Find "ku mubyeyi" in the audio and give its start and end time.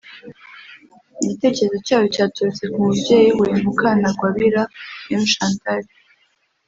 2.71-3.31